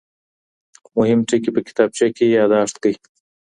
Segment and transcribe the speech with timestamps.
[0.97, 2.95] مهم ټکي په کتابچه کي يادداشت کړئ.